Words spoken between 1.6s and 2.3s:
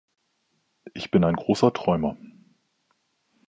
Träumer.